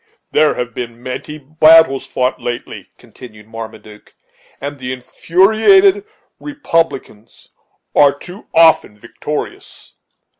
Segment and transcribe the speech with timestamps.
[0.31, 4.15] "There have been many battles fought lately," continued Marmaduke,
[4.59, 6.05] "and the infuriated
[6.39, 7.49] republicans
[7.95, 9.93] are too often victorious.